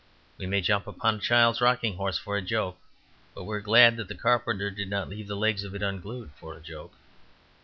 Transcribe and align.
We 0.39 0.47
may 0.47 0.61
jump 0.61 0.87
upon 0.87 1.13
a 1.13 1.19
child's 1.19 1.61
rocking 1.61 1.97
horse 1.97 2.17
for 2.17 2.35
a 2.35 2.41
joke. 2.41 2.79
But 3.35 3.43
we 3.43 3.55
are 3.57 3.61
glad 3.61 3.97
that 3.97 4.07
the 4.07 4.15
carpenter 4.15 4.71
did 4.71 4.89
not 4.89 5.07
leave 5.09 5.27
the 5.27 5.35
legs 5.35 5.63
of 5.63 5.75
it 5.75 5.83
unglued 5.83 6.31
for 6.39 6.55
a 6.55 6.59
joke. 6.59 6.95